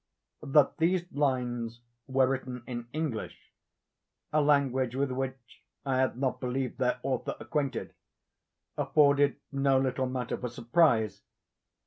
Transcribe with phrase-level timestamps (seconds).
[0.41, 6.99] That these lines were written in English—a language with which I had not believed their
[7.03, 11.21] author acquainted—afforded me little matter for surprise.